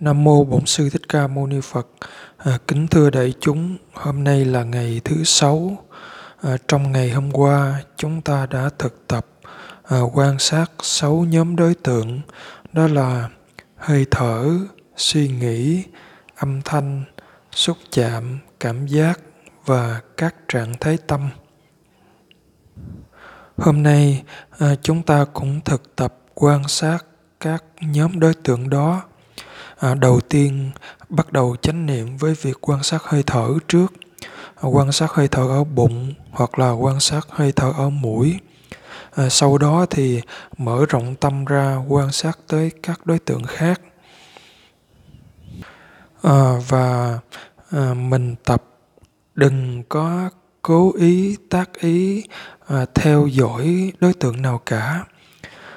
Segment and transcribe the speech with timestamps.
[0.00, 1.88] Nam mô Bổn sư Thích Ca Mâu Ni Phật.
[2.36, 5.84] À, kính thưa đại chúng, hôm nay là ngày thứ sáu.
[6.42, 9.26] À, trong ngày hôm qua, chúng ta đã thực tập
[9.82, 12.20] à, quan sát sáu nhóm đối tượng,
[12.72, 13.28] đó là
[13.76, 14.50] hơi thở,
[14.96, 15.84] suy nghĩ,
[16.36, 17.04] âm thanh,
[17.52, 19.20] xúc chạm, cảm giác
[19.64, 21.30] và các trạng thái tâm.
[23.56, 24.22] Hôm nay,
[24.58, 26.98] à, chúng ta cũng thực tập quan sát
[27.40, 29.02] các nhóm đối tượng đó
[29.80, 30.70] à, đầu tiên
[31.08, 33.92] bắt đầu chánh niệm với việc quan sát hơi thở trước.
[34.56, 38.38] À, quan sát hơi thở ở bụng hoặc là quan sát hơi thở ở mũi.
[39.14, 40.22] À, sau đó thì
[40.58, 43.80] mở rộng tâm ra quan sát tới các đối tượng khác.
[46.22, 47.18] À, và
[47.70, 48.62] à, mình tập
[49.34, 50.30] đừng có
[50.62, 52.24] cố ý tác ý
[52.66, 55.04] à, theo dõi đối tượng nào cả.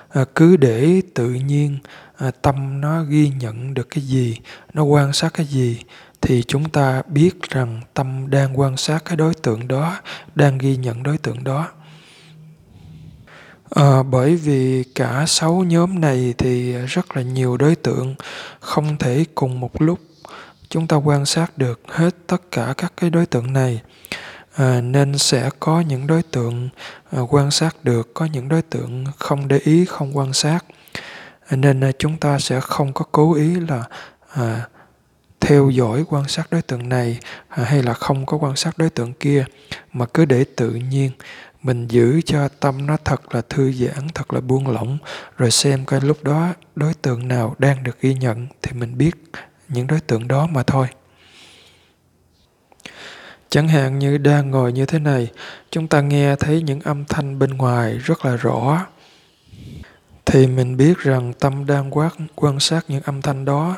[0.10, 1.78] À, cứ để tự nhiên
[2.20, 4.38] à, tâm nó ghi nhận được cái gì
[4.74, 5.80] nó quan sát cái gì
[6.22, 9.98] thì chúng ta biết rằng tâm đang quan sát cái đối tượng đó
[10.36, 11.68] đang ghi nhận đối tượng đó.
[13.70, 18.16] À, bởi vì cả sáu nhóm này thì rất là nhiều đối tượng
[18.60, 20.00] không thể cùng một lúc
[20.70, 23.82] chúng ta quan sát được hết tất cả các cái đối tượng này.
[24.56, 26.70] À, nên sẽ có những đối tượng
[27.12, 30.66] à, quan sát được có những đối tượng không để ý không quan sát
[31.56, 33.84] nên à, chúng ta sẽ không có cố ý là
[34.34, 34.68] à,
[35.40, 38.90] theo dõi quan sát đối tượng này à, hay là không có quan sát đối
[38.90, 39.46] tượng kia
[39.94, 41.12] mà cứ để tự nhiên
[41.64, 44.98] mình giữ cho tâm nó thật là thư giãn thật là buông lỏng
[45.38, 49.16] rồi xem coi lúc đó đối tượng nào đang được ghi nhận thì mình biết
[49.70, 50.88] những đối tượng đó mà thôi.
[53.50, 55.32] Chẳng hạn như đang ngồi như thế này
[55.72, 58.86] chúng ta nghe thấy những âm thanh bên ngoài rất là rõ
[60.32, 63.78] thì mình biết rằng tâm đang quát quan sát những âm thanh đó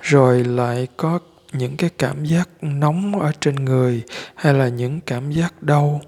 [0.00, 1.18] rồi lại có
[1.52, 4.02] những cái cảm giác nóng ở trên người
[4.34, 6.00] hay là những cảm giác đau.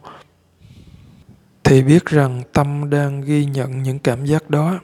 [1.65, 4.81] Thì biết rằng tâm đang ghi nhận những cảm giác đó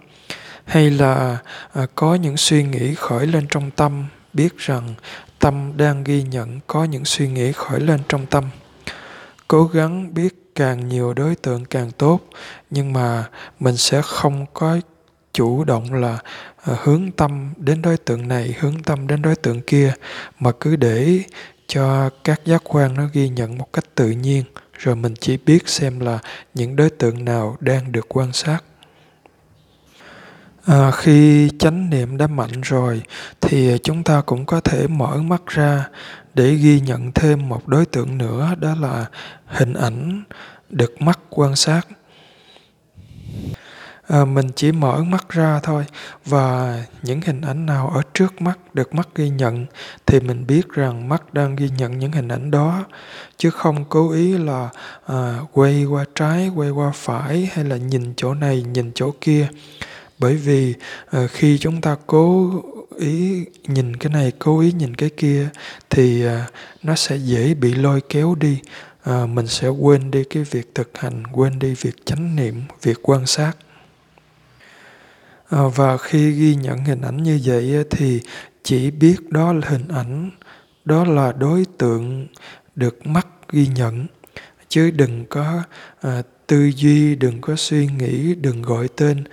[0.64, 1.38] hay là
[1.72, 4.94] à, có những suy nghĩ khởi lên trong tâm biết rằng
[5.38, 8.44] tâm đang ghi nhận có những suy nghĩ khởi lên trong tâm
[9.48, 12.20] cố gắng biết càng nhiều đối tượng càng tốt,
[12.70, 13.25] nhưng mà
[13.60, 14.78] mình sẽ không có
[15.32, 16.19] chủ động là
[16.62, 19.94] ờ, hướng tâm đến đối tượng này, hướng tâm đến đối tượng kia,
[20.41, 21.20] mà cứ để
[21.66, 25.69] cho các giác quan nó ghi nhận một cách tự nhiên, rồi mình chỉ biết
[25.69, 26.19] xem là
[26.54, 28.59] những đối tượng nào đang được quan sát
[30.68, 33.02] à, khi chánh niệm đã mạnh rồi
[33.40, 35.88] thì chúng ta cũng có thể mở mắt ra
[36.34, 39.06] để ghi nhận thêm một đối tượng nữa đó là
[39.46, 40.22] hình ảnh
[40.70, 41.80] được mắt quan sát.
[44.08, 45.84] À, mình chỉ mở mắt ra thôi
[46.24, 49.66] và những hình ảnh nào ở trước mắt được mắt ghi nhận
[50.06, 52.84] thì mình biết rằng mắt đang ghi nhận những hình ảnh đó
[53.36, 54.68] chứ không cố ý là
[55.06, 59.48] à, quay qua trái quay qua phải hay là nhìn chỗ này nhìn chỗ kia
[60.18, 60.74] bởi vì
[61.16, 62.52] uh, khi chúng ta cố
[62.98, 65.48] ý nhìn cái này cố ý nhìn cái kia
[65.90, 66.30] thì uh,
[66.82, 68.60] nó sẽ dễ bị lôi kéo đi.
[69.10, 72.98] Uh, mình sẽ quên đi cái việc thực hành quên đi việc chánh niệm việc
[73.02, 73.52] quan sát.
[75.50, 78.20] Và khi ghi nhận hình ảnh như vậy thì
[78.62, 80.30] chỉ biết đó là hình ảnh
[80.84, 82.26] đó là đối tượng
[82.76, 84.06] được mắt ghi nhận.
[84.68, 85.62] Chứ đừng có
[86.00, 89.24] à, tư duy đừng có suy nghĩ đừng gọi tên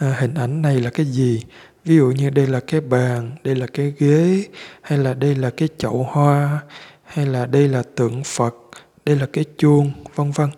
[0.00, 1.42] à, hình ảnh này là cái gì?
[1.84, 4.44] Ví dụ như đây là cái bàn đây là cái ghế
[4.82, 6.60] hay là đây là cái chậu hoa
[7.04, 8.54] hay là đây là tượng phật
[9.04, 10.48] đây là cái chuông vân vân.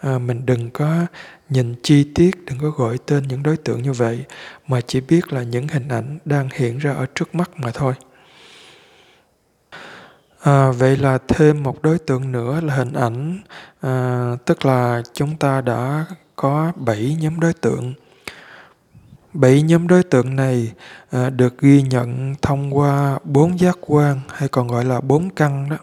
[0.00, 1.06] À, mình đừng có
[1.48, 4.24] nhìn chi tiết đừng có gọi tên những đối tượng như vậy
[4.66, 7.94] mà chỉ biết là những hình ảnh đang hiện ra ở trước mắt mà thôi.
[10.40, 13.38] À, vậy là thêm một đối tượng nữa là hình ảnh.
[13.80, 16.04] À, tức là chúng ta đã
[16.36, 17.94] có bảy nhóm đối tượng
[19.34, 20.72] bảy nhóm đối tượng này
[21.10, 25.68] à, được ghi nhận thông qua bốn giác quan hay còn gọi là bốn căn
[25.70, 25.76] đó.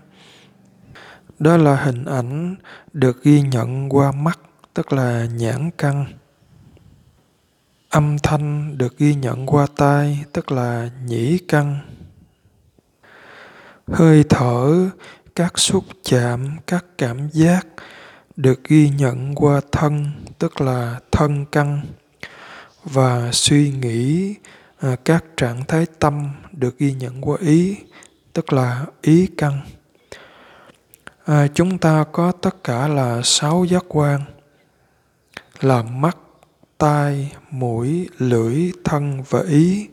[1.39, 2.55] Đó là hình ảnh
[2.93, 4.39] được ghi nhận qua mắt
[4.73, 6.05] tức là nhãn căn.
[7.89, 11.79] Âm thanh được ghi nhận qua tai tức là nhĩ căn.
[13.87, 14.89] Hơi thở
[15.35, 17.67] các xúc chạm các cảm giác
[18.35, 21.81] được ghi nhận qua thân tức là thân căn
[22.83, 24.35] và suy nghĩ
[24.79, 27.77] à, các trạng thái tâm được ghi nhận qua ý
[28.33, 29.61] tức là ý căn
[31.25, 34.21] à, chúng ta có tất cả là sáu giác quan
[35.61, 36.17] là mắt
[36.81, 39.87] tai, mũi, lưỡi, thân và ý,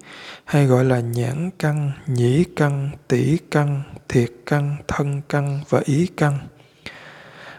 [0.44, 6.06] hay gọi là nhãn căn, nhĩ căn, tỷ căn, thiệt căn, thân căn và ý
[6.16, 6.38] căn.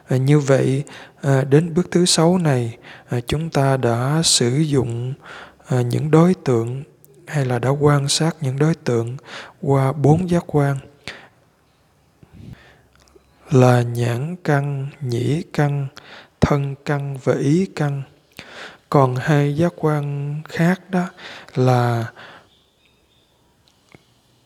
[0.10, 0.84] À, như vậy,
[1.22, 2.78] à, đến bước thứ sáu này,
[3.10, 5.14] à, chúng ta đã sử dụng
[5.68, 6.84] à, những đối tượng
[7.28, 9.18] hay là đã quan sát những đối tượng
[9.62, 10.78] qua bốn giác quan
[13.52, 15.88] là nhãn căn, nhĩ căn,
[16.42, 18.02] thân căn và ý căn.
[18.90, 21.06] Còn hai giác quan khác đó
[21.56, 22.12] là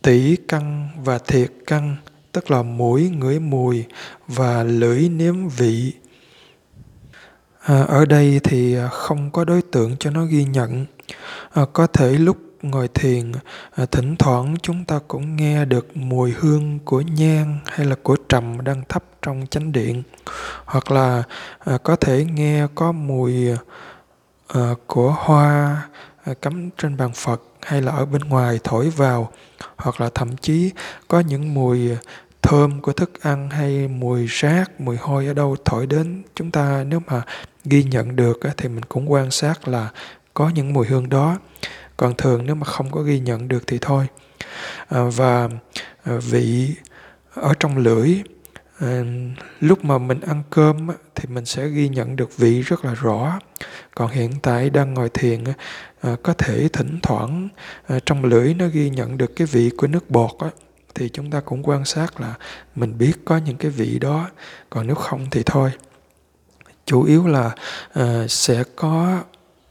[0.01, 1.95] tỷ căn và thiệt căn,
[2.33, 3.85] tức là mũi ngửi mùi
[4.27, 5.93] và lưỡi nếm vị.
[7.59, 10.85] À, ở đây thì à, không có đối tượng cho nó ghi nhận.
[11.53, 13.31] À, có thể lúc ngồi thiền
[13.75, 18.17] à, thỉnh thoảng chúng ta cũng nghe được mùi hương của nhang hay là của
[18.29, 20.03] trầm đang thắp trong chánh điện
[20.65, 21.23] hoặc là
[21.59, 23.47] à, có thể nghe có mùi
[24.47, 25.81] à, của hoa
[26.25, 29.31] À, cắm trên bàn phật hay là ở bên ngoài thổi vào,
[29.77, 30.71] hoặc là thậm chí
[31.07, 31.89] có những mùi
[32.41, 36.83] thơm của thức ăn hay mùi rác, mùi hôi ở đâu thổi đến chúng ta
[36.87, 37.21] nếu mà
[37.65, 39.89] ghi nhận được thì mình cũng quan sát là
[40.33, 41.37] có những mùi hương đó.
[41.97, 44.07] Còn thường nếu mà không có ghi nhận được thì thôi.
[44.87, 45.49] À, và
[46.03, 46.75] à, vị
[47.33, 48.21] ở trong lưỡi
[49.59, 53.39] lúc mà mình ăn cơm thì mình sẽ ghi nhận được vị rất là rõ
[53.95, 55.43] còn hiện tại đang ngồi thiền
[56.01, 57.49] à, có thể thỉnh thoảng
[57.87, 60.49] à, trong lưỡi nó ghi nhận được cái vị của nước bọt á,
[60.95, 62.33] thì chúng ta cũng quan sát là
[62.75, 64.29] mình biết có những cái vị đó
[64.69, 65.71] còn nếu không thì thôi
[66.85, 67.51] chủ yếu là
[67.93, 69.23] à, sẽ có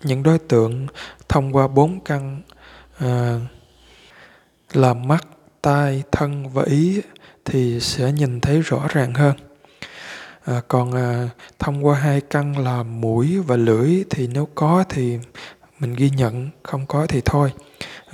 [0.03, 0.87] những đối tượng
[1.29, 2.43] thông qua bốn căn
[2.99, 3.41] à,
[4.73, 5.27] là mắt,
[5.63, 7.03] tai, thân và ý
[7.45, 9.37] thì sẽ nhìn thấy rõ ràng hơn.
[10.45, 11.29] À, còn à,
[11.59, 15.19] thông qua hai căn là mũi và lưỡi thì nếu có thì
[15.79, 17.53] mình ghi nhận, không có thì thôi.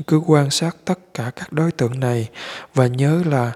[0.07, 2.29] Cứ quan sát tất cả các đối tượng này
[2.75, 3.53] và nhớ là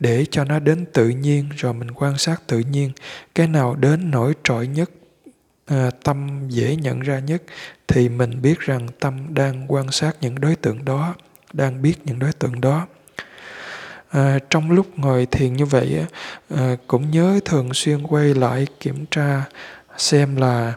[0.00, 2.92] để cho nó đến tự nhiên rồi mình quan sát tự nhiên
[3.34, 4.90] cái nào đến nổi trội nhất
[5.66, 7.42] à, tâm dễ nhận ra nhất
[7.88, 11.14] thì mình biết rằng tâm đang quan sát những đối tượng đó
[11.52, 12.86] đang biết những đối tượng đó
[14.12, 16.04] à, trong lúc ngồi thiền như vậy
[16.56, 19.44] à, cũng nhớ thường xuyên quay lại kiểm tra
[19.96, 20.74] xem là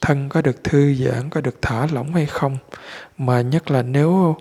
[0.00, 2.58] thân có được thư giãn có được thả lỏng hay không.
[3.18, 4.36] Mà nhất là nếu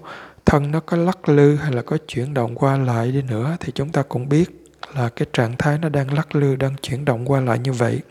[0.46, 3.72] thân nó có lắc lư hay là có chuyển động qua lại đi nữa thì
[3.76, 4.66] chúng ta cũng biết
[4.96, 8.02] là cái trạng thái nó đang lắc lư đang chuyển động qua lại như vậy.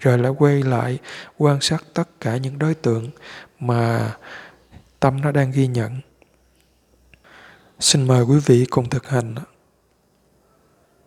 [0.00, 0.98] Rồi lại quay lại
[1.38, 3.10] quan sát tất cả những đối tượng
[3.60, 4.12] mà
[5.00, 6.00] tâm nó đang ghi nhận.
[7.80, 9.34] Xin mời quý vị cùng thực hành.